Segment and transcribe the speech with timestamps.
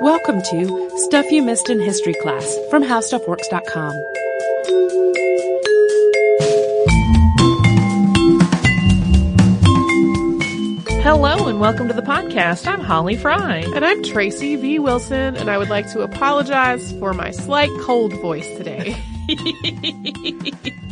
[0.00, 3.92] Welcome to Stuff You Missed in History Class from HowStuffWorks.com.
[11.02, 12.66] Hello and welcome to the podcast.
[12.66, 13.64] I'm Holly Fry.
[13.74, 14.78] And I'm Tracy V.
[14.78, 18.96] Wilson, and I would like to apologize for my slight cold voice today.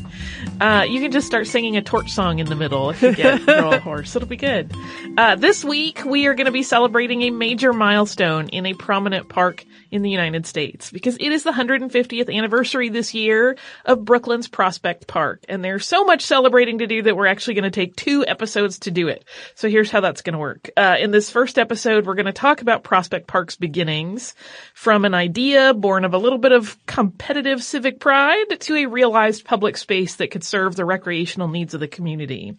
[0.63, 3.41] Uh, you can just start singing a torch song in the middle if you get
[3.49, 4.15] a real hoarse.
[4.15, 4.73] It'll be good.
[5.19, 9.29] Uh, this week we are going to be celebrating a major milestone in a prominent
[9.29, 14.47] park in the United States because it is the 150th anniversary this year of Brooklyn's
[14.47, 15.45] Prospect Park.
[15.49, 18.79] And there's so much celebrating to do that we're actually going to take two episodes
[18.81, 19.25] to do it.
[19.57, 20.71] So here's how that's going to work.
[20.77, 24.37] Uh, in this first episode, we're going to talk about Prospect Park's beginnings
[24.75, 29.45] from an idea born of a little bit of competitive civic pride to a realized
[29.45, 32.59] public space that could serve the recreational needs of the community.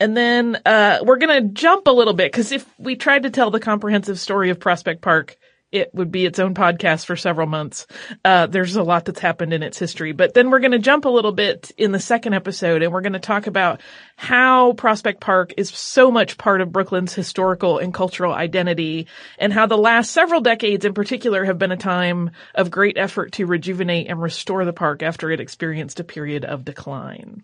[0.00, 3.30] And then, uh, we're going to jump a little bit because if we tried to
[3.30, 5.36] tell the comprehensive story of Prospect Park,
[5.74, 7.88] it would be its own podcast for several months.
[8.24, 11.04] Uh, there's a lot that's happened in its history, but then we're going to jump
[11.04, 13.80] a little bit in the second episode and we're going to talk about
[14.16, 19.66] how Prospect Park is so much part of Brooklyn's historical and cultural identity and how
[19.66, 24.08] the last several decades in particular have been a time of great effort to rejuvenate
[24.08, 27.42] and restore the park after it experienced a period of decline.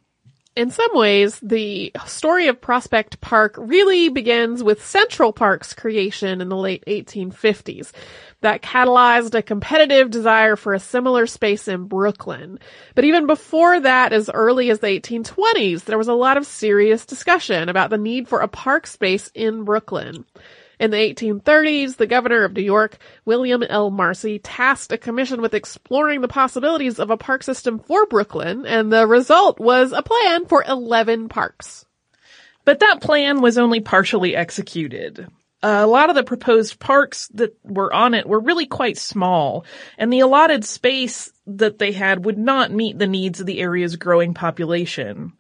[0.57, 6.49] In some ways, the story of Prospect Park really begins with Central Park's creation in
[6.49, 7.93] the late 1850s
[8.41, 12.59] that catalyzed a competitive desire for a similar space in Brooklyn.
[12.97, 17.07] But even before that, as early as the 1820s, there was a lot of serious
[17.07, 20.25] discussion about the need for a park space in Brooklyn.
[20.81, 23.91] In the 1830s, the governor of New York, William L.
[23.91, 28.91] Marcy, tasked a commission with exploring the possibilities of a park system for Brooklyn, and
[28.91, 31.85] the result was a plan for 11 parks.
[32.65, 35.29] But that plan was only partially executed.
[35.63, 39.67] A lot of the proposed parks that were on it were really quite small,
[39.99, 43.97] and the allotted space that they had would not meet the needs of the area's
[43.97, 45.35] growing population.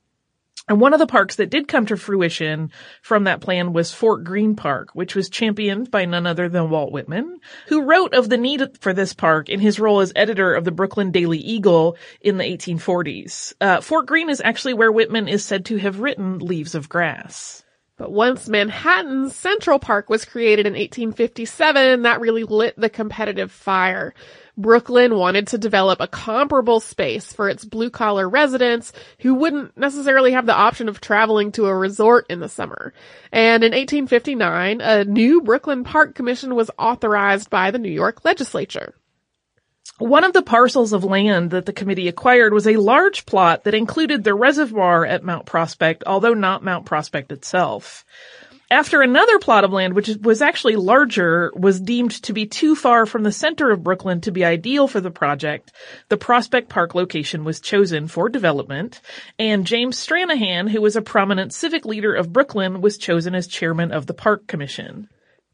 [0.71, 2.71] And one of the parks that did come to fruition
[3.03, 6.93] from that plan was Fort Greene Park, which was championed by none other than Walt
[6.93, 10.65] Whitman, who wrote of the need for this park in his role as editor of
[10.65, 13.53] the Brooklyn Daily Eagle in the 1840s.
[13.61, 17.65] Uh, Fort Greene is actually where Whitman is said to have written Leaves of Grass.
[17.97, 24.15] But once Manhattan's Central Park was created in 1857, that really lit the competitive fire.
[24.57, 30.33] Brooklyn wanted to develop a comparable space for its blue collar residents who wouldn't necessarily
[30.33, 32.93] have the option of traveling to a resort in the summer.
[33.33, 38.95] And in 1859, a new Brooklyn Park Commission was authorized by the New York legislature.
[39.99, 43.75] One of the parcels of land that the committee acquired was a large plot that
[43.75, 48.07] included the reservoir at Mount Prospect, although not Mount Prospect itself
[48.71, 53.05] after another plot of land, which was actually larger, was deemed to be too far
[53.05, 55.73] from the center of Brooklyn to be ideal for the project,
[56.09, 59.01] the Prospect Park location was chosen for development,
[59.39, 63.91] and James Stranahan, who was a prominent civic leader of Brooklyn, was chosen as chairman
[63.91, 65.09] of the Park Commission.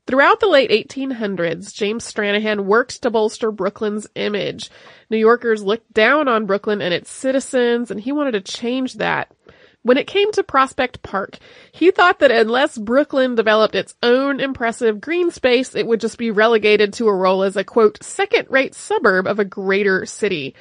[0.07, 4.71] Throughout the late 1800s, James Stranahan worked to bolster Brooklyn's image.
[5.11, 9.33] New Yorkers looked down on Brooklyn and its citizens, and he wanted to change that.
[9.87, 11.39] When it came to Prospect Park,
[11.71, 16.33] he thought that unless Brooklyn developed its own impressive green space, it would just be
[16.33, 20.57] relegated to a role as a quote, second rate suburb of a greater city.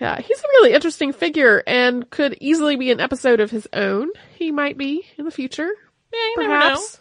[0.00, 4.08] Yeah, he's a really interesting figure and could easily be an episode of his own.
[4.34, 5.70] He might be in the future.
[6.10, 6.98] Yeah, perhaps.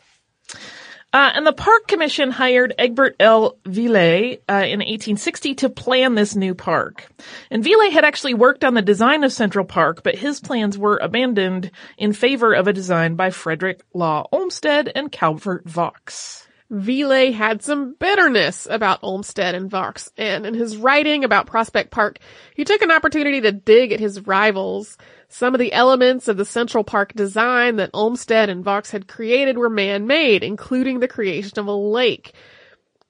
[1.13, 3.55] Uh, and the Park Commission hired Egbert L.
[3.65, 7.07] Viele uh, in 1860 to plan this new park.
[7.51, 10.97] And Viele had actually worked on the design of Central Park, but his plans were
[10.97, 11.69] abandoned
[11.99, 16.47] in favor of a design by Frederick Law Olmsted and Calvert Vaux.
[16.71, 22.17] Viele had some bitterness about Olmsted and Vaux, and in his writing about Prospect Park,
[22.55, 24.97] he took an opportunity to dig at his rivals.
[25.33, 29.57] Some of the elements of the Central Park design that Olmsted and Vaux had created
[29.57, 32.33] were man-made, including the creation of a lake.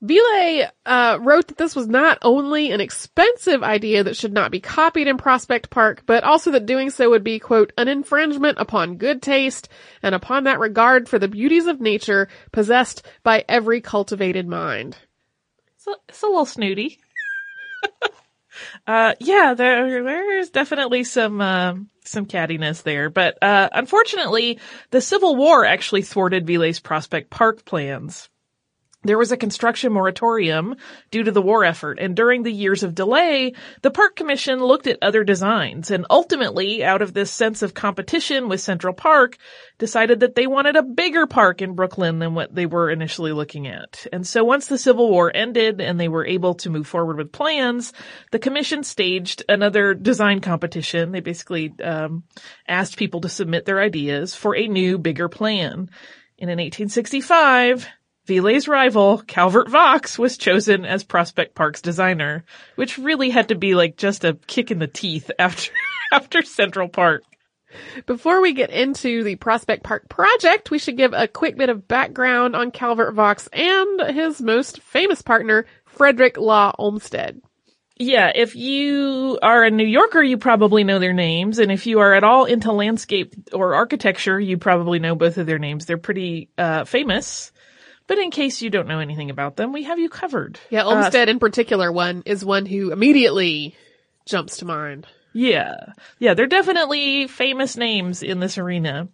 [0.01, 4.61] Viele uh, wrote that this was not only an expensive idea that should not be
[4.61, 8.95] copied in Prospect Park, but also that doing so would be, quote, an infringement upon
[8.95, 9.67] good taste
[10.01, 14.95] and upon that regard for the beauties of nature possessed by every cultivated mind.
[15.85, 16.99] A, it's a little snooty.
[18.87, 21.75] Uh, yeah, there, there's definitely some, uh,
[22.05, 24.59] some cattiness there, but, uh, unfortunately,
[24.91, 28.29] the Civil War actually thwarted Viele's Prospect Park plans.
[29.03, 30.75] There was a construction moratorium
[31.11, 34.87] due to the war effort, and during the years of delay, the Park Commission looked
[34.87, 39.37] at other designs, and ultimately, out of this sense of competition with Central Park,
[39.77, 43.67] decided that they wanted a bigger park in Brooklyn than what they were initially looking
[43.67, 44.07] at.
[44.13, 47.31] And so once the Civil War ended and they were able to move forward with
[47.31, 47.91] plans,
[48.31, 51.11] the Commission staged another design competition.
[51.11, 52.23] They basically um,
[52.67, 55.89] asked people to submit their ideas for a new, bigger plan.
[56.39, 57.87] And in 1865,
[58.25, 63.75] Viele's rival, Calvert Vaux, was chosen as Prospect Park's designer, which really had to be
[63.75, 65.71] like just a kick in the teeth after,
[66.13, 67.23] after Central Park.
[68.05, 71.87] Before we get into the Prospect Park project, we should give a quick bit of
[71.87, 77.41] background on Calvert Vaux and his most famous partner, Frederick Law Olmsted.
[77.97, 81.99] Yeah, if you are a New Yorker, you probably know their names, and if you
[81.99, 85.85] are at all into landscape or architecture, you probably know both of their names.
[85.85, 87.52] They're pretty uh, famous.
[88.07, 90.59] But in case you don't know anything about them, we have you covered.
[90.69, 93.75] Yeah, Olmsted uh, in particular one is one who immediately
[94.25, 95.07] jumps to mind.
[95.33, 95.93] Yeah.
[96.19, 99.07] Yeah, they're definitely famous names in this arena.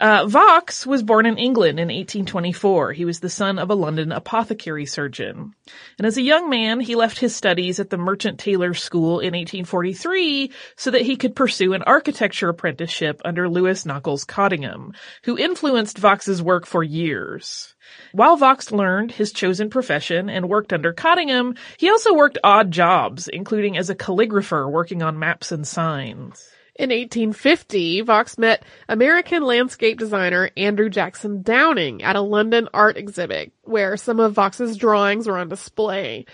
[0.00, 2.94] Uh, Vaux was born in England in 1824.
[2.94, 5.52] He was the son of a London apothecary surgeon.
[5.98, 9.34] And as a young man, he left his studies at the Merchant Taylors School in
[9.34, 14.94] 1843 so that he could pursue an architecture apprenticeship under Lewis Nockalls Cottingham,
[15.24, 17.74] who influenced Vaux's work for years.
[18.12, 23.28] While Vaux learned his chosen profession and worked under Cottingham, he also worked odd jobs,
[23.28, 26.50] including as a calligrapher working on maps and signs.
[26.80, 33.52] In 1850, Vaux met American landscape designer Andrew Jackson Downing at a London art exhibit
[33.64, 36.24] where some of Vaux's drawings were on display.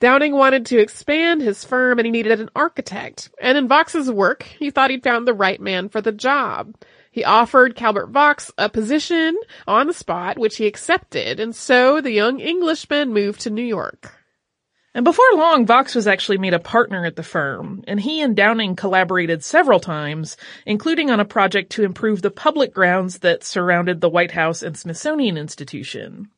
[0.00, 3.30] Downing wanted to expand his firm and he needed an architect.
[3.40, 6.74] And in Vaux's work, he thought he'd found the right man for the job.
[7.10, 9.34] He offered Calvert Vaux a position
[9.66, 14.23] on the spot, which he accepted, and so the young Englishman moved to New York.
[14.94, 18.36] And before long, Vaux was actually made a partner at the firm, and he and
[18.36, 24.00] Downing collaborated several times, including on a project to improve the public grounds that surrounded
[24.00, 26.28] the White House and Smithsonian Institution.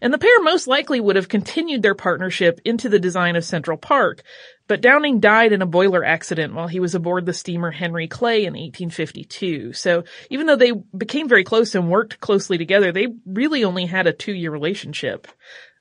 [0.00, 3.76] And the pair most likely would have continued their partnership into the design of Central
[3.76, 4.22] Park,
[4.68, 8.46] but Downing died in a boiler accident while he was aboard the steamer Henry Clay
[8.46, 9.74] in 1852.
[9.74, 14.06] So even though they became very close and worked closely together, they really only had
[14.06, 15.28] a two-year relationship.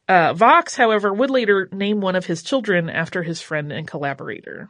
[0.07, 4.69] Uh, Vaux, however, would later name one of his children after his friend and collaborator.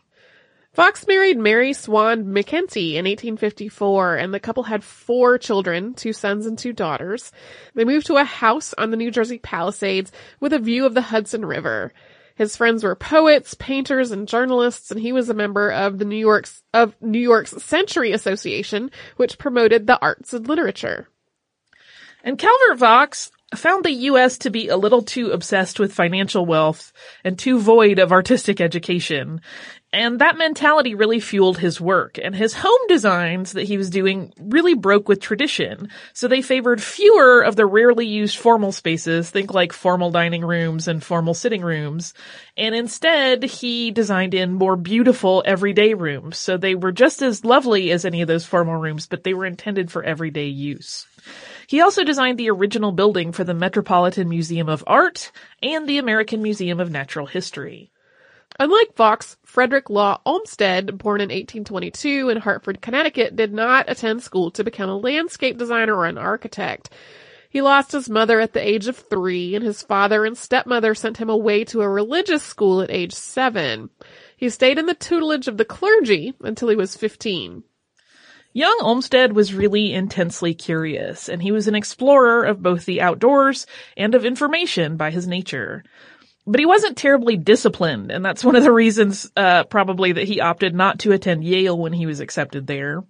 [0.75, 6.45] Vaux married Mary Swan McEntee in 1854, and the couple had four children, two sons
[6.45, 7.31] and two daughters.
[7.73, 11.01] They moved to a house on the New Jersey Palisades with a view of the
[11.01, 11.93] Hudson River.
[12.35, 16.17] His friends were poets, painters, and journalists, and he was a member of the New
[16.17, 21.07] York's of New York's Century Association, which promoted the arts and literature.
[22.23, 26.91] And Calvert Vaux found the US to be a little too obsessed with financial wealth
[27.23, 29.41] and too void of artistic education.
[29.93, 34.33] And that mentality really fueled his work, and his home designs that he was doing
[34.37, 35.89] really broke with tradition.
[36.11, 40.89] So they favored fewer of the rarely used formal spaces, think like formal dining rooms
[40.89, 42.13] and formal sitting rooms.
[42.57, 46.37] And instead, he designed in more beautiful everyday rooms.
[46.37, 49.45] So they were just as lovely as any of those formal rooms, but they were
[49.45, 51.07] intended for everyday use.
[51.67, 56.41] He also designed the original building for the Metropolitan Museum of Art and the American
[56.41, 57.91] Museum of Natural History.
[58.57, 64.49] Unlike Vaux, Frederick Law Olmsted, born in 1822 in Hartford, Connecticut, did not attend school
[64.51, 66.89] to become a landscape designer or an architect.
[67.49, 71.17] He lost his mother at the age of three, and his father and stepmother sent
[71.17, 73.89] him away to a religious school at age seven.
[74.37, 77.63] He stayed in the tutelage of the clergy until he was 15.
[78.57, 83.67] Young Olmsted was really intensely curious, and he was an explorer of both the outdoors
[83.95, 85.83] and of information by his nature.
[86.47, 90.41] But he wasn't terribly disciplined, and that's one of the reasons, uh, probably that he
[90.41, 93.03] opted not to attend Yale when he was accepted there.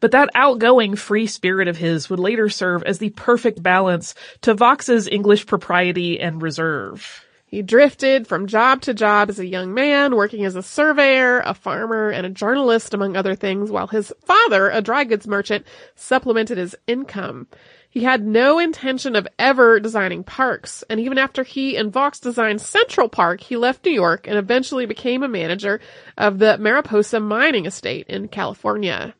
[0.00, 4.54] But that outgoing free spirit of his would later serve as the perfect balance to
[4.54, 7.22] Vaux's English propriety and reserve.
[7.48, 11.54] He drifted from job to job as a young man, working as a surveyor, a
[11.54, 15.64] farmer, and a journalist, among other things, while his father, a dry goods merchant,
[15.94, 17.46] supplemented his income.
[17.88, 22.60] He had no intention of ever designing parks, and even after he and Vaux designed
[22.60, 25.80] Central Park, he left New York and eventually became a manager
[26.18, 29.14] of the Mariposa mining estate in California.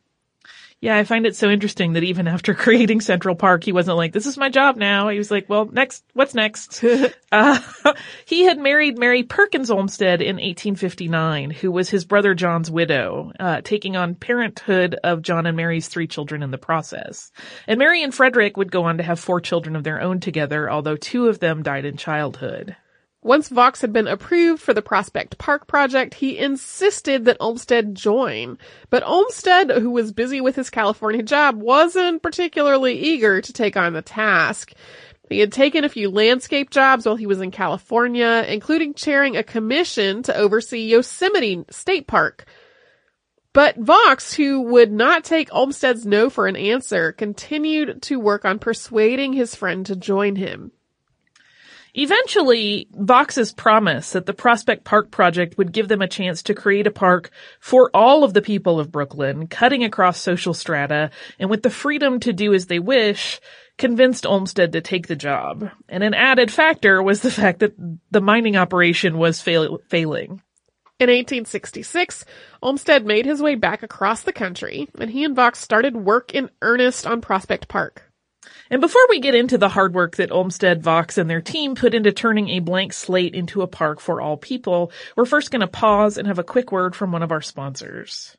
[0.81, 4.13] Yeah, I find it so interesting that even after creating Central Park, he wasn't like,
[4.13, 5.09] this is my job now.
[5.09, 6.85] He was like, well, next, what's next?
[7.33, 7.59] uh,
[8.25, 13.61] he had married Mary Perkins Olmsted in 1859, who was his brother John's widow, uh,
[13.63, 17.33] taking on parenthood of John and Mary's three children in the process.
[17.67, 20.71] And Mary and Frederick would go on to have four children of their own together,
[20.71, 22.77] although two of them died in childhood.
[23.23, 28.59] Once Vaux had been approved for the Prospect Park project, he insisted that Olmsted join.
[28.91, 33.93] But Olmsted, who was busy with his California job, wasn't particularly eager to take on
[33.93, 34.73] the task.
[35.29, 39.43] He had taken a few landscape jobs while he was in California, including chairing a
[39.43, 42.47] commission to oversee Yosemite State Park.
[43.53, 48.61] But Vaux, who would not take Olmsted's no for an answer, continued to work on
[48.61, 50.71] persuading his friend to join him.
[51.95, 56.87] Eventually, Vaux's promise that the Prospect Park project would give them a chance to create
[56.87, 57.30] a park
[57.61, 62.21] for all of the people of Brooklyn, cutting across social strata, and with the freedom
[62.21, 63.40] to do as they wish,
[63.78, 65.71] convinced Olmsted to take the job.
[65.88, 67.75] And an added factor was the fact that
[68.11, 70.42] the mining operation was fail- failing.
[71.00, 72.25] In 1866,
[72.61, 76.50] Olmsted made his way back across the country, and he and Vaux started work in
[76.61, 78.08] earnest on Prospect Park.
[78.71, 81.95] And before we get into the hard work that Olmsted, Vaux, and their team put
[81.95, 85.67] into turning a blank slate into a park for all people, we're first going to
[85.67, 88.35] pause and have a quick word from one of our sponsors.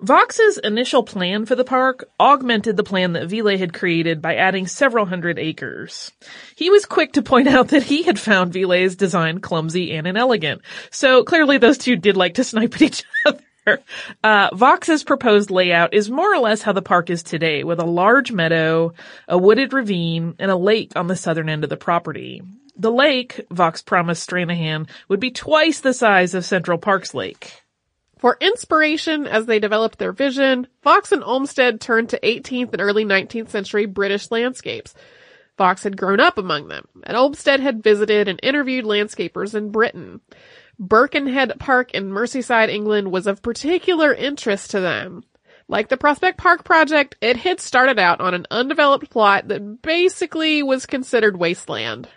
[0.00, 4.66] Vaux's initial plan for the park augmented the plan that Viele had created by adding
[4.66, 6.10] several hundred acres.
[6.56, 10.62] He was quick to point out that he had found Viele's design clumsy and inelegant,
[10.90, 13.38] so clearly those two did like to snipe at each other.
[14.24, 17.84] Uh, Vaux's proposed layout is more or less how the park is today, with a
[17.84, 18.92] large meadow,
[19.28, 22.42] a wooded ravine, and a lake on the southern end of the property.
[22.76, 27.62] The lake, Vaux promised Stranahan, would be twice the size of Central Park's lake.
[28.18, 33.04] For inspiration as they developed their vision, Vaux and Olmsted turned to 18th and early
[33.04, 34.94] 19th century British landscapes.
[35.58, 40.20] Vaux had grown up among them, and Olmsted had visited and interviewed landscapers in Britain.
[40.78, 45.24] Birkenhead Park in Merseyside, England was of particular interest to them.
[45.68, 50.62] Like the Prospect Park project, it had started out on an undeveloped plot that basically
[50.62, 52.08] was considered wasteland.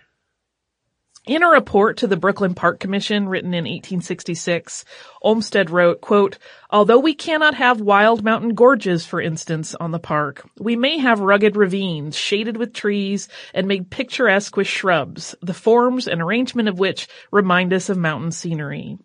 [1.28, 4.86] In a report to the Brooklyn Park Commission written in 1866,
[5.24, 6.38] Olmsted wrote, quote,
[6.70, 11.20] Although we cannot have wild mountain gorges, for instance, on the park, we may have
[11.20, 16.78] rugged ravines shaded with trees and made picturesque with shrubs, the forms and arrangement of
[16.78, 19.00] which remind us of mountain scenery.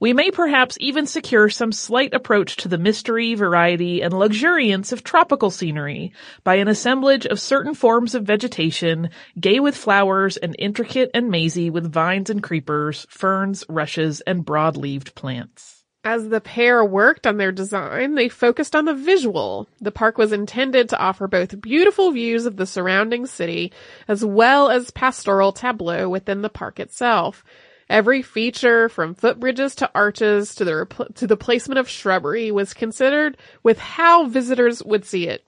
[0.00, 5.04] We may perhaps even secure some slight approach to the mystery, variety, and luxuriance of
[5.04, 6.12] tropical scenery
[6.44, 11.70] by an assemblage of certain forms of vegetation, gay with flowers and intricate and mazy
[11.70, 15.82] with vines and creepers, ferns, rushes, and broad-leaved plants.
[16.04, 19.68] As the pair worked on their design, they focused on the visual.
[19.80, 23.72] The park was intended to offer both beautiful views of the surrounding city
[24.08, 27.44] as well as pastoral tableau within the park itself.
[27.92, 32.72] Every feature, from footbridges to arches to the repl- to the placement of shrubbery, was
[32.72, 35.44] considered with how visitors would see it.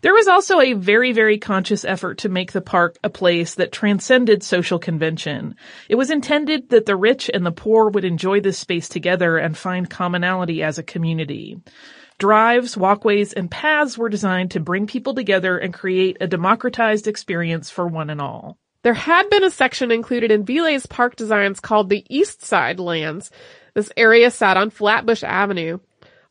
[0.00, 3.70] There was also a very, very conscious effort to make the park a place that
[3.70, 5.54] transcended social convention.
[5.90, 9.54] It was intended that the rich and the poor would enjoy this space together and
[9.54, 11.58] find commonality as a community.
[12.18, 17.68] Drives, walkways, and paths were designed to bring people together and create a democratized experience
[17.68, 18.56] for one and all.
[18.82, 23.30] There had been a section included in Viele's park designs called the East Side Lands.
[23.74, 25.78] This area sat on Flatbush Avenue.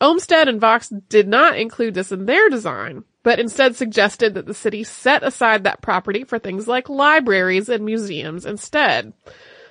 [0.01, 4.53] Olmsted and Vaux did not include this in their design, but instead suggested that the
[4.53, 9.13] city set aside that property for things like libraries and museums instead.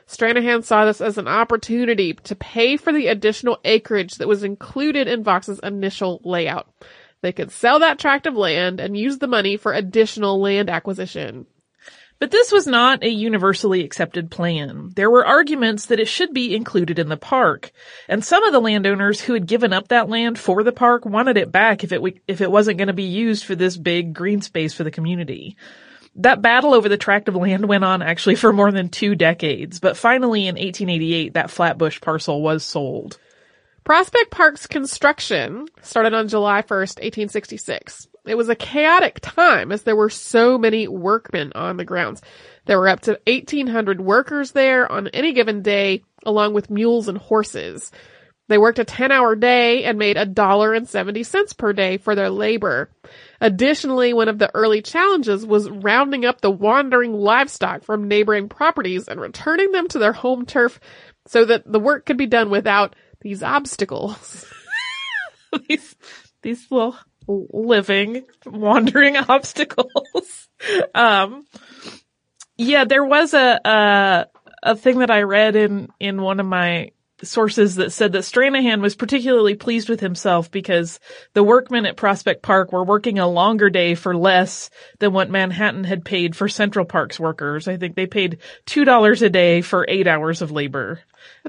[0.06, 5.06] Stranahan saw this as an opportunity to pay for the additional acreage that was included
[5.06, 6.68] in Vaux's initial layout.
[7.20, 11.46] They could sell that tract of land and use the money for additional land acquisition.
[12.20, 14.92] But this was not a universally accepted plan.
[14.94, 17.72] There were arguments that it should be included in the park,
[18.08, 21.38] and some of the landowners who had given up that land for the park wanted
[21.38, 24.42] it back if it if it wasn't going to be used for this big green
[24.42, 25.56] space for the community.
[26.16, 29.80] That battle over the tract of land went on actually for more than two decades,
[29.80, 33.18] but finally in 1888 that Flatbush parcel was sold.
[33.82, 38.08] Prospect Park's construction started on July 1st, 1866.
[38.26, 42.20] It was a chaotic time as there were so many workmen on the grounds.
[42.66, 47.18] There were up to 1800 workers there on any given day, along with mules and
[47.18, 47.90] horses.
[48.50, 51.98] They worked a 10 hour day and made a dollar and 70 cents per day
[51.98, 52.90] for their labor.
[53.40, 59.06] Additionally, one of the early challenges was rounding up the wandering livestock from neighboring properties
[59.06, 60.80] and returning them to their home turf
[61.28, 64.44] so that the work could be done without these obstacles.
[65.68, 65.94] these
[66.42, 66.96] these little
[67.26, 70.48] living wandering obstacles.
[70.94, 71.44] um,
[72.56, 74.26] yeah, there was a, a
[74.62, 76.90] a thing that I read in in one of my
[77.22, 81.00] sources that said that Stranahan was particularly pleased with himself because
[81.34, 85.84] the workmen at Prospect Park were working a longer day for less than what Manhattan
[85.84, 87.68] had paid for Central Park's workers.
[87.68, 91.00] I think they paid $2 a day for eight hours of labor.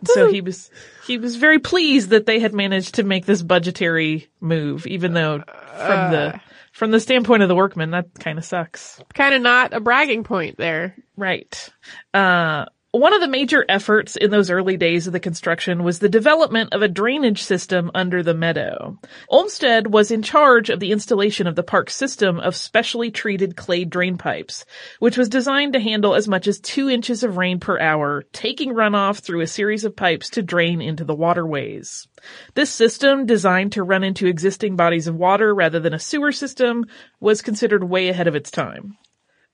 [0.06, 0.70] So he was,
[1.08, 5.40] he was very pleased that they had managed to make this budgetary move, even though
[5.40, 9.02] from the, from the standpoint of the workmen, that kind of sucks.
[9.14, 10.96] Kind of not a bragging point there.
[11.16, 11.70] Right.
[12.14, 16.10] Uh, one of the major efforts in those early days of the construction was the
[16.10, 18.98] development of a drainage system under the meadow.
[19.30, 23.86] Olmsted was in charge of the installation of the park's system of specially treated clay
[23.86, 24.66] drain pipes,
[25.00, 28.74] which was designed to handle as much as two inches of rain per hour, taking
[28.74, 32.10] runoff through a series of pipes to drain into the waterways.
[32.56, 36.86] This system, designed to run into existing bodies of water rather than a sewer system,
[37.22, 38.98] was considered way ahead of its time.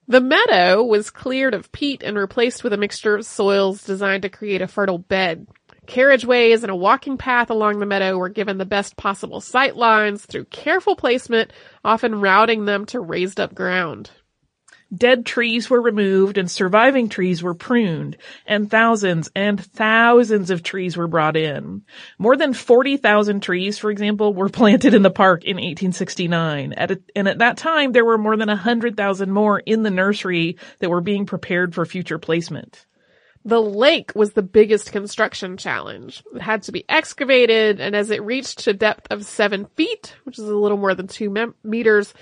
[0.09, 4.29] The meadow was cleared of peat and replaced with a mixture of soils designed to
[4.29, 5.47] create a fertile bed.
[5.85, 10.25] Carriageways and a walking path along the meadow were given the best possible sight lines
[10.25, 11.51] through careful placement,
[11.83, 14.11] often routing them to raised up ground.
[14.95, 18.15] Dead trees were removed and surviving trees were pruned,
[18.45, 21.81] and thousands and thousands of trees were brought in.
[22.17, 26.73] More than 40,000 trees, for example, were planted in the park in 1869.
[26.73, 30.57] At a, and at that time, there were more than 100,000 more in the nursery
[30.79, 32.85] that were being prepared for future placement.
[33.43, 36.21] The lake was the biggest construction challenge.
[36.35, 40.37] It had to be excavated, and as it reached a depth of seven feet, which
[40.37, 42.13] is a little more than two mem- meters,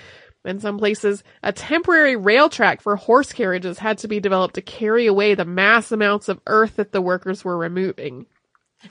[0.45, 4.61] in some places, a temporary rail track for horse carriages had to be developed to
[4.61, 8.25] carry away the mass amounts of earth that the workers were removing.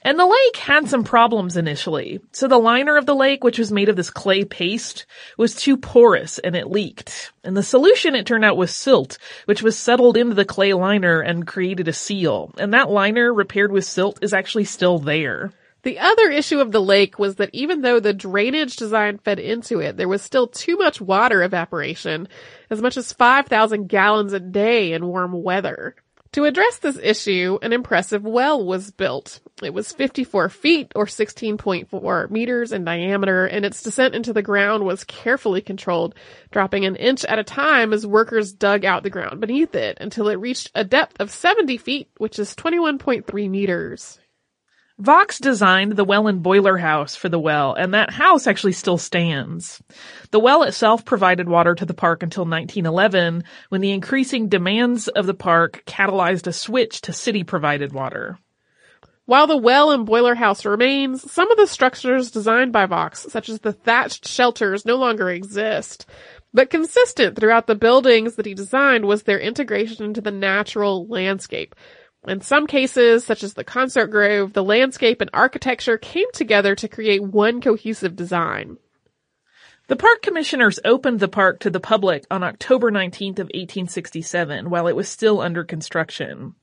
[0.03, 2.21] And the lake had some problems initially.
[2.33, 5.07] So the liner of the lake, which was made of this clay paste,
[5.39, 7.33] was too porous and it leaked.
[7.45, 11.21] And the solution, it turned out, was silt, which was settled into the clay liner
[11.21, 12.53] and created a seal.
[12.59, 15.53] And that liner, repaired with silt, is actually still there.
[15.85, 19.81] The other issue of the lake was that even though the drainage design fed into
[19.81, 22.27] it, there was still too much water evaporation,
[22.71, 25.95] as much as 5,000 gallons a day in warm weather.
[26.33, 29.41] To address this issue, an impressive well was built.
[29.63, 34.85] It was 54 feet or 16.4 meters in diameter and its descent into the ground
[34.85, 36.15] was carefully controlled,
[36.51, 40.29] dropping an inch at a time as workers dug out the ground beneath it until
[40.29, 44.19] it reached a depth of 70 feet, which is 21.3 meters.
[44.99, 48.97] Vaux designed the well and boiler house for the well, and that house actually still
[48.97, 49.83] stands.
[50.31, 55.27] The well itself provided water to the park until 1911, when the increasing demands of
[55.27, 58.39] the park catalyzed a switch to city-provided water.
[59.27, 63.49] While the well and boiler house remains, some of the structures designed by Vaux, such
[63.49, 66.07] as the thatched shelters, no longer exist.
[66.53, 71.75] But consistent throughout the buildings that he designed was their integration into the natural landscape,
[72.27, 76.89] in some cases, such as the concert grove, the landscape and architecture came together to
[76.89, 78.79] create one cohesive design.
[79.87, 84.87] The park commissioners opened the park to the public on October 19th of 1867 while
[84.87, 86.55] it was still under construction.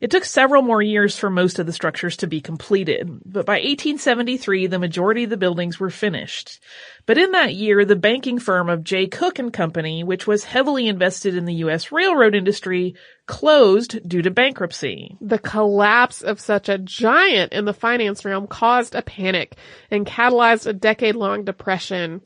[0.00, 3.54] It took several more years for most of the structures to be completed, but by
[3.54, 6.60] 1873 the majority of the buildings were finished.
[7.08, 10.88] But in that year, the banking firm of Jay Cooke and Company, which was heavily
[10.88, 11.90] invested in the U.S.
[11.90, 15.16] railroad industry, closed due to bankruptcy.
[15.18, 19.56] The collapse of such a giant in the finance realm caused a panic
[19.90, 22.20] and catalyzed a decade-long depression.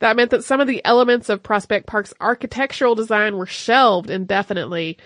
[0.00, 4.98] That meant that some of the elements of Prospect Park's architectural design were shelved indefinitely.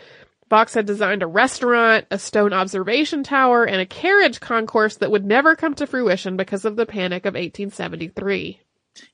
[0.49, 5.25] Vaux had designed a restaurant, a stone observation tower, and a carriage concourse that would
[5.25, 8.61] never come to fruition because of the panic of 1873.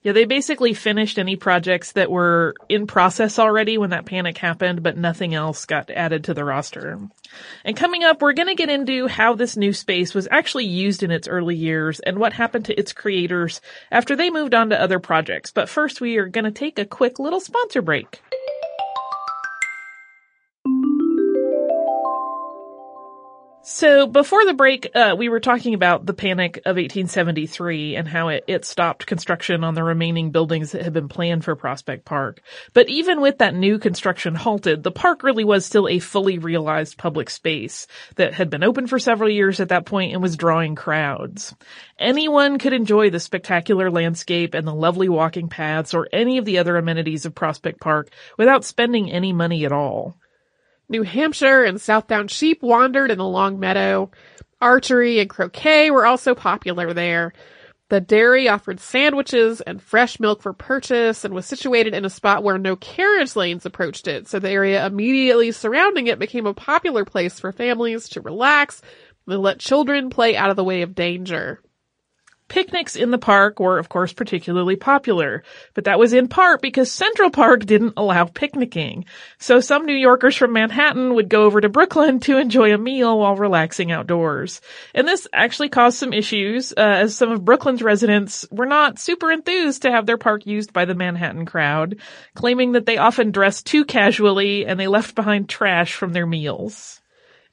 [0.03, 4.83] Yeah, they basically finished any projects that were in process already when that panic happened,
[4.83, 6.99] but nothing else got added to the roster.
[7.65, 11.03] And coming up, we're going to get into how this new space was actually used
[11.03, 13.61] in its early years and what happened to its creators
[13.91, 15.53] after they moved on to other projects.
[15.53, 18.23] But first, we are going to take a quick little sponsor break.
[23.69, 28.29] So before the break, uh, we were talking about the panic of 1873 and how
[28.29, 32.41] it, it stopped construction on the remaining buildings that had been planned for Prospect Park.
[32.75, 36.97] But even with that new construction halted, the park really was still a fully realized
[36.97, 40.77] public space that had been open for several years at that point and was drawing
[40.77, 41.53] crowds.
[41.99, 46.59] Anyone could enjoy the spectacular landscape and the lovely walking paths or any of the
[46.59, 50.15] other amenities of Prospect Park without spending any money at all.
[50.89, 54.11] New Hampshire and Southdown sheep wandered in the long meadow.
[54.61, 57.33] Archery and croquet were also popular there.
[57.89, 62.43] The dairy offered sandwiches and fresh milk for purchase and was situated in a spot
[62.43, 67.05] where no carriage lanes approached it, so the area immediately surrounding it became a popular
[67.05, 68.83] place for families to relax
[69.29, 71.61] and let children play out of the way of danger.
[72.49, 75.43] Picnics in the park were, of course, particularly popular,
[75.75, 79.05] but that was in part because Central Park didn't allow picnicking.
[79.39, 83.19] So some New Yorkers from Manhattan would go over to Brooklyn to enjoy a meal
[83.19, 84.61] while relaxing outdoors.
[84.95, 89.33] And this actually caused some issues, uh, as some of Brooklyn's residents were not super
[89.33, 91.97] enthused to have their park used by the Manhattan crowd,
[92.35, 97.01] claiming that they often dressed too casually and they left behind trash from their meals.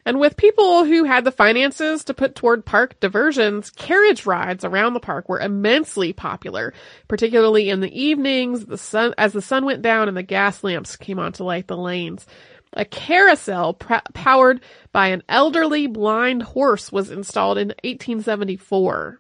[0.06, 4.94] And with people who had the finances to put toward park diversions, carriage rides around
[4.94, 6.74] the park were immensely popular,
[7.08, 10.98] particularly in the evenings, the sun, as the sun went down and the gas lamps
[10.98, 12.26] came on to light the lanes.
[12.74, 14.60] A carousel pr- powered
[14.92, 19.20] by an elderly blind horse was installed in 1874.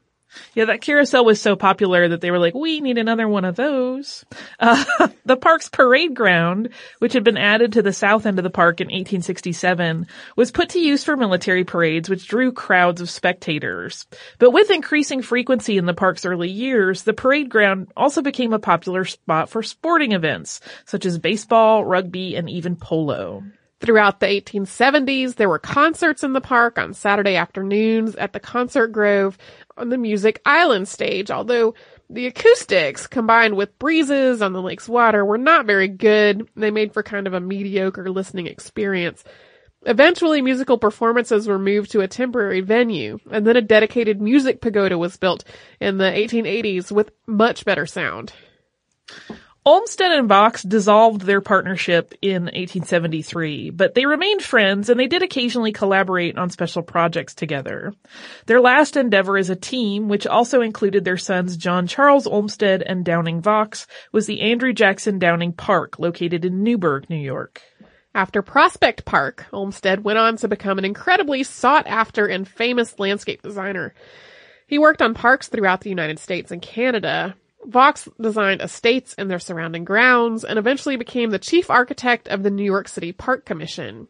[0.53, 3.55] Yeah, that carousel was so popular that they were like, we need another one of
[3.55, 4.25] those.
[4.59, 6.69] Uh, the park's parade ground,
[6.99, 10.69] which had been added to the south end of the park in 1867, was put
[10.69, 14.05] to use for military parades, which drew crowds of spectators.
[14.39, 18.59] But with increasing frequency in the park's early years, the parade ground also became a
[18.59, 23.43] popular spot for sporting events, such as baseball, rugby, and even polo.
[23.83, 28.93] Throughout the 1870s, there were concerts in the park on Saturday afternoons at the Concert
[28.93, 29.37] Grove
[29.75, 31.73] on the Music Island stage, although
[32.09, 36.47] the acoustics combined with breezes on the lake's water were not very good.
[36.55, 39.25] They made for kind of a mediocre listening experience.
[39.85, 44.97] Eventually, musical performances were moved to a temporary venue, and then a dedicated music pagoda
[44.97, 45.43] was built
[45.81, 48.31] in the 1880s with much better sound.
[49.65, 55.23] Olmsted and Vaux dissolved their partnership in 1873, but they remained friends and they did
[55.23, 57.93] occasionally collaborate on special projects together.
[58.45, 63.05] Their last endeavor as a team, which also included their sons John Charles Olmsted and
[63.05, 67.61] Downing Vaux, was the Andrew Jackson Downing Park, located in Newburgh, New York.
[68.13, 73.41] After Prospect Park, Olmsted went on to become an incredibly sought after and famous landscape
[73.41, 73.93] designer.
[74.67, 79.39] He worked on parks throughout the United States and Canada, Vaux designed estates and their
[79.39, 84.07] surrounding grounds and eventually became the chief architect of the New York City Park Commission.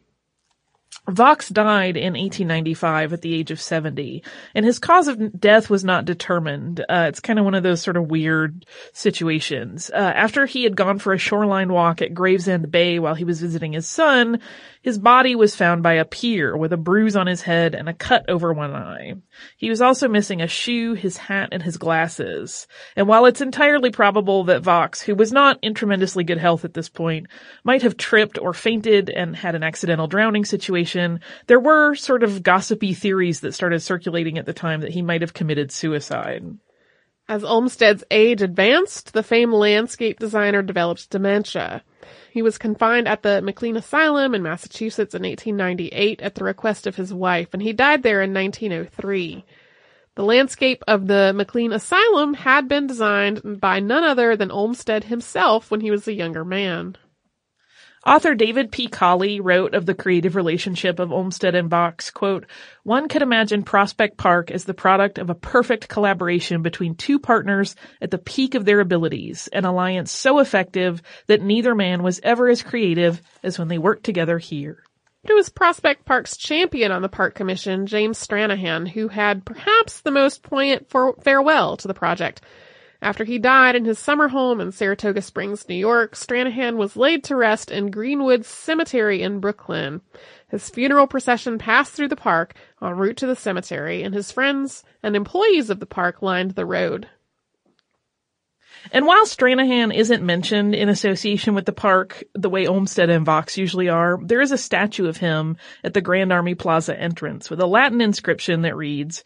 [1.08, 4.22] Vaux died in 1895 at the age of 70,
[4.54, 6.80] and his cause of death was not determined.
[6.80, 8.64] Uh, it's kind of one of those sort of weird
[8.94, 9.90] situations.
[9.92, 13.40] Uh, after he had gone for a shoreline walk at Gravesend Bay while he was
[13.40, 14.40] visiting his son,
[14.84, 17.94] his body was found by a pier with a bruise on his head and a
[17.94, 19.14] cut over one eye.
[19.56, 22.66] He was also missing a shoe, his hat, and his glasses.
[22.94, 26.74] And while it's entirely probable that Vaux, who was not in tremendously good health at
[26.74, 27.28] this point,
[27.64, 32.42] might have tripped or fainted and had an accidental drowning situation, there were sort of
[32.42, 36.44] gossipy theories that started circulating at the time that he might have committed suicide.
[37.26, 41.82] As Olmsted's age advanced, the famed landscape designer developed dementia.
[42.34, 46.96] He was confined at the McLean Asylum in Massachusetts in 1898 at the request of
[46.96, 49.44] his wife, and he died there in 1903.
[50.16, 55.70] The landscape of the McLean Asylum had been designed by none other than Olmsted himself
[55.70, 56.96] when he was a younger man.
[58.06, 58.88] Author David P.
[58.88, 62.44] Colley wrote of the creative relationship of Olmsted and Vaux, quote,
[62.82, 67.76] one could imagine Prospect Park as the product of a perfect collaboration between two partners
[68.02, 72.48] at the peak of their abilities, an alliance so effective that neither man was ever
[72.48, 74.84] as creative as when they worked together here.
[75.26, 80.10] It was Prospect Park's champion on the Park Commission, James Stranahan, who had perhaps the
[80.10, 82.42] most poignant farewell to the project.
[83.04, 87.22] After he died in his summer home in Saratoga Springs, New York, Stranahan was laid
[87.24, 90.00] to rest in Greenwood Cemetery in Brooklyn.
[90.48, 94.84] His funeral procession passed through the park en route to the cemetery, and his friends
[95.02, 97.06] and employees of the park lined the road.
[98.90, 103.58] And while Stranahan isn't mentioned in association with the park the way Olmsted and Vaux
[103.58, 107.60] usually are, there is a statue of him at the Grand Army Plaza entrance with
[107.60, 109.24] a Latin inscription that reads,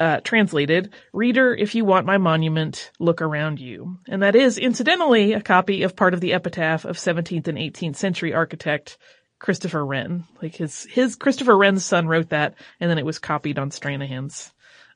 [0.00, 3.98] uh, translated, reader, if you want my monument, look around you.
[4.08, 7.96] And that is, incidentally, a copy of part of the epitaph of 17th and 18th
[7.96, 8.98] century architect
[9.38, 10.24] Christopher Wren.
[10.40, 14.52] Like his, his, Christopher Wren's son wrote that, and then it was copied on Stranahan's,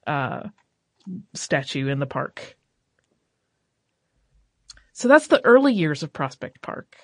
[0.06, 0.48] uh,
[1.34, 2.56] statue in the park.
[4.92, 6.96] So that's the early years of Prospect Park.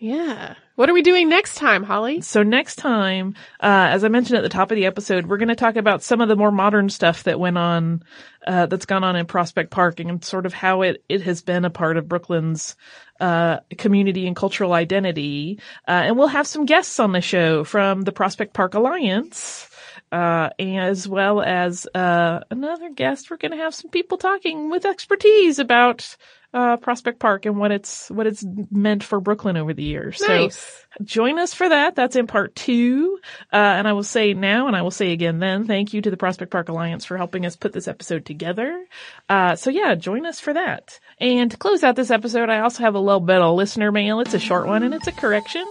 [0.00, 0.54] Yeah.
[0.76, 2.20] What are we doing next time, Holly?
[2.20, 5.48] So next time, uh, as I mentioned at the top of the episode, we're going
[5.48, 8.02] to talk about some of the more modern stuff that went on,
[8.46, 11.64] uh, that's gone on in Prospect Park and sort of how it, it has been
[11.64, 12.76] a part of Brooklyn's,
[13.20, 15.60] uh, community and cultural identity.
[15.88, 19.65] Uh, and we'll have some guests on the show from the Prospect Park Alliance.
[20.12, 23.30] Uh, as well as uh, another guest.
[23.30, 26.16] We're going to have some people talking with expertise about
[26.54, 30.22] uh, Prospect Park and what it's what it's meant for Brooklyn over the years.
[30.26, 30.56] Nice.
[30.56, 31.94] So join us for that.
[31.94, 33.18] That's in part two.
[33.52, 36.10] Uh, and I will say now, and I will say again then, thank you to
[36.10, 38.86] the Prospect Park Alliance for helping us put this episode together.
[39.28, 40.98] Uh, so yeah, join us for that.
[41.20, 44.20] And to close out this episode, I also have a little bit of listener mail.
[44.20, 45.66] It's a short one and it's a correction.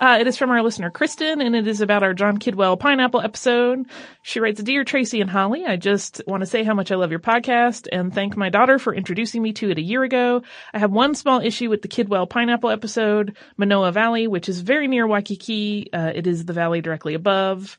[0.00, 3.20] Uh, it is from our listener Kristen and it is about our John Kidwell pineapple
[3.20, 3.84] episode.
[4.22, 7.10] She writes, Dear Tracy and Holly, I just want to say how much I love
[7.10, 10.42] your podcast and thank my daughter for introducing me to it a year ago.
[10.72, 14.88] I have one small issue with the Kidwell pineapple episode, Manoa Valley, which is very
[14.88, 15.92] near Waikiki.
[15.92, 17.76] Uh, it is the valley directly above.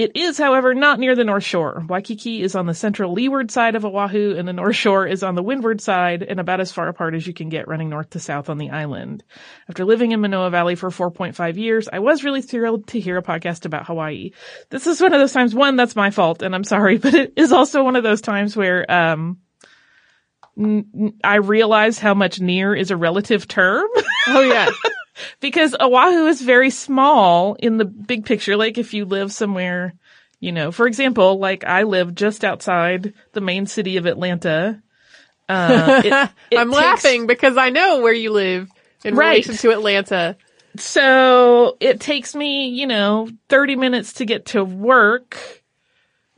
[0.00, 1.84] It is, however, not near the North Shore.
[1.86, 5.34] Waikiki is on the central leeward side of Oahu and the North Shore is on
[5.34, 8.18] the windward side and about as far apart as you can get running north to
[8.18, 9.22] south on the island.
[9.68, 13.22] After living in Manoa Valley for 4.5 years, I was really thrilled to hear a
[13.22, 14.30] podcast about Hawaii.
[14.70, 17.34] This is one of those times, one, that's my fault and I'm sorry, but it
[17.36, 19.40] is also one of those times where, um,
[21.22, 23.86] I realize how much near is a relative term.
[24.28, 24.70] Oh yeah.
[25.40, 28.56] because Oahu is very small in the big picture.
[28.56, 29.94] Like if you live somewhere,
[30.40, 34.82] you know, for example, like I live just outside the main city of Atlanta.
[35.48, 38.68] Uh, it, it I'm takes- laughing because I know where you live
[39.04, 39.44] in Right.
[39.46, 40.36] relation to Atlanta.
[40.76, 45.59] So it takes me, you know, 30 minutes to get to work,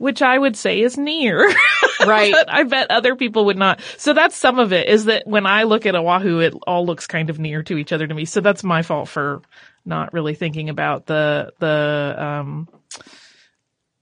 [0.03, 1.49] which I would say is near.
[2.05, 2.33] Right.
[2.33, 3.79] but I bet other people would not.
[3.97, 7.07] So that's some of it is that when I look at Oahu, it all looks
[7.07, 8.25] kind of near to each other to me.
[8.25, 9.41] So that's my fault for
[9.85, 12.67] not really thinking about the, the, um,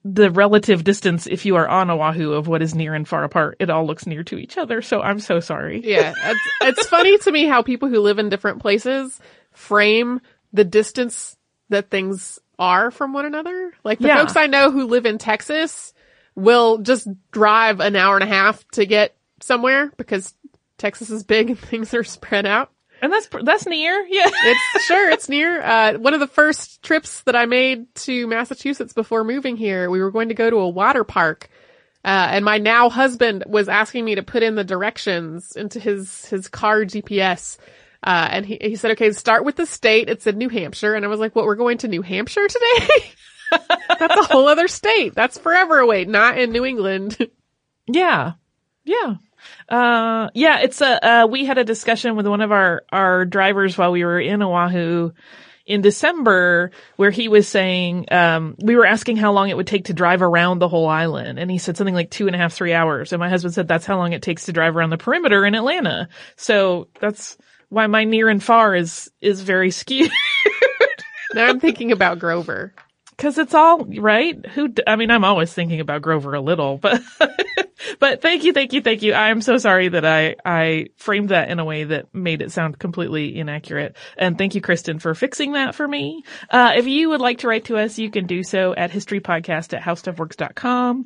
[0.03, 3.57] the relative distance if you are on Oahu of what is near and far apart.
[3.59, 4.81] It all looks near to each other.
[4.81, 5.81] So I'm so sorry.
[5.83, 6.13] Yeah.
[6.25, 9.19] It's, it's funny to me how people who live in different places
[9.51, 10.21] frame
[10.53, 11.37] the distance
[11.69, 13.74] that things are from one another.
[13.84, 14.17] Like the Yeah.
[14.19, 15.93] folks I know who live in Texas
[16.36, 20.34] will just drive an hour and a half to get somewhere because
[20.78, 22.71] Texas is big and things are spread out.
[23.02, 24.06] And that's, that's near.
[24.10, 24.30] Yeah.
[24.32, 25.62] It's sure it's near.
[25.62, 30.00] Uh, one of the first trips that I made to Massachusetts before moving here, we
[30.02, 31.50] were going to go to a water park.
[32.06, 36.26] Uh, and my now husband was asking me to put in the directions into his,
[36.26, 37.58] his car GPS.
[38.03, 40.09] Uh, and he, he said, okay, start with the state.
[40.09, 40.95] It's in New Hampshire.
[40.95, 43.03] And I was like, what, we're going to New Hampshire today?
[43.99, 45.13] That's a whole other state.
[45.13, 47.17] That's forever away, not in New England.
[47.87, 48.33] Yeah.
[48.85, 49.15] Yeah.
[49.67, 53.77] Uh, yeah, it's a, uh, we had a discussion with one of our, our drivers
[53.77, 55.11] while we were in Oahu
[55.65, 59.85] in December where he was saying, um, we were asking how long it would take
[59.85, 61.39] to drive around the whole island.
[61.39, 63.13] And he said something like two and a half, three hours.
[63.13, 65.55] And my husband said that's how long it takes to drive around the perimeter in
[65.55, 66.09] Atlanta.
[66.35, 67.37] So that's
[67.71, 70.12] why my near and far is, is very skewed.
[71.34, 72.73] now I'm thinking about Grover.
[73.17, 74.45] Cause it's all, right?
[74.47, 77.01] Who, I mean, I'm always thinking about Grover a little, but,
[77.99, 79.13] but thank you, thank you, thank you.
[79.13, 82.77] I'm so sorry that I, I framed that in a way that made it sound
[82.77, 83.95] completely inaccurate.
[84.17, 86.23] And thank you, Kristen, for fixing that for me.
[86.49, 89.73] Uh, if you would like to write to us, you can do so at historypodcast
[89.73, 91.05] at howstuffworks.com.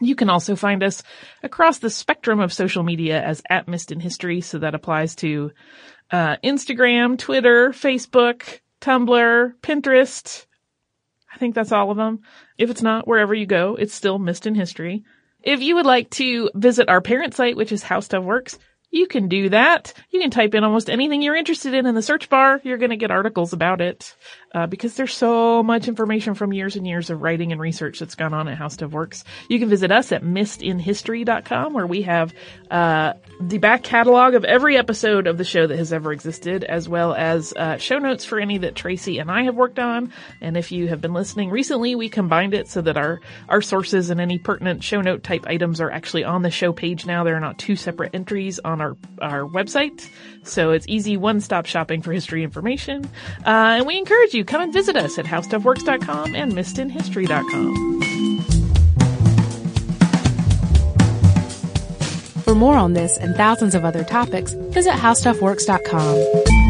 [0.00, 1.02] You can also find us
[1.42, 4.40] across the spectrum of social media as at Missed in History.
[4.40, 5.52] So that applies to,
[6.10, 10.46] uh, Instagram, Twitter, Facebook, Tumblr, Pinterest,
[11.32, 12.20] I think that's all of them.
[12.58, 15.04] If it's not, wherever you go, it's still Missed in History.
[15.42, 18.58] If you would like to visit our parent site, which is How Stuff Works,
[18.90, 19.94] you can do that.
[20.10, 22.60] You can type in almost anything you're interested in in the search bar.
[22.62, 24.14] You're going to get articles about it
[24.54, 28.14] uh, because there's so much information from years and years of writing and research that's
[28.14, 29.24] gone on at How Stuff Works.
[29.48, 32.34] You can visit us at missedinhistory.com where we have
[32.70, 36.88] uh, the back catalog of every episode of the show that has ever existed, as
[36.88, 40.12] well as uh, show notes for any that Tracy and I have worked on.
[40.40, 44.10] And if you have been listening recently, we combined it so that our our sources
[44.10, 47.24] and any pertinent show note type items are actually on the show page now.
[47.24, 50.06] They're not two separate entries on our our website,
[50.44, 53.04] so it's easy one stop shopping for history information.
[53.44, 58.00] Uh, and we encourage you come and visit us at howstuffworks.com and missedinhistory.com.
[62.42, 66.61] For more on this and thousands of other topics, visit howstuffworks.com.